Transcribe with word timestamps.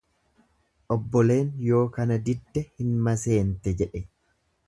Obboleen 0.95 1.51
yoo 1.67 1.81
kana 1.99 2.17
didde 2.29 2.65
hin 2.81 2.97
maseente 3.09 3.75
jedhe. 3.83 4.05